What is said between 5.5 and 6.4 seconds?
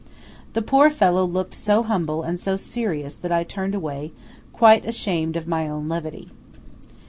own levity.